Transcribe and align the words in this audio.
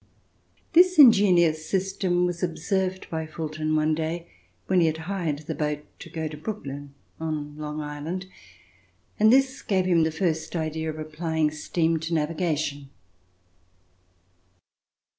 This 0.73 0.97
ingenious 0.97 1.69
system 1.69 2.25
was 2.25 2.41
observed 2.41 3.07
by 3.11 3.27
Fulton 3.27 3.75
one 3.75 3.93
day 3.93 4.27
when 4.65 4.79
he 4.79 4.87
had 4.87 4.97
hired 5.05 5.37
the 5.45 5.53
boat 5.53 5.85
to 5.99 6.09
go 6.09 6.27
to 6.27 6.35
Brooklyn 6.35 6.95
on 7.19 7.55
Long 7.55 7.81
Island, 7.81 8.25
and 9.19 9.31
this 9.31 9.61
gave 9.61 9.85
him 9.85 10.01
the 10.01 10.09
first 10.11 10.55
idea 10.55 10.89
of 10.89 10.97
applying 10.97 11.51
steam 11.51 11.99
to 11.99 12.15
navigation. 12.15 12.89